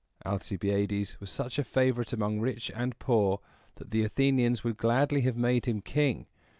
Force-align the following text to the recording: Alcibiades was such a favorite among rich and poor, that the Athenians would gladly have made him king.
Alcibiades 0.25 1.19
was 1.21 1.29
such 1.29 1.59
a 1.59 1.63
favorite 1.63 2.11
among 2.11 2.39
rich 2.39 2.71
and 2.75 2.97
poor, 2.97 3.39
that 3.75 3.91
the 3.91 4.01
Athenians 4.03 4.63
would 4.63 4.77
gladly 4.77 5.21
have 5.21 5.37
made 5.37 5.67
him 5.67 5.79
king. 5.79 6.25